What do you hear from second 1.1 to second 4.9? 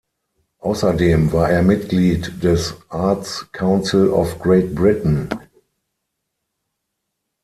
war er Mitglied des Arts Council of Great